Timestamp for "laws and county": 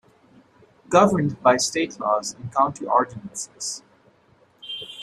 1.99-2.87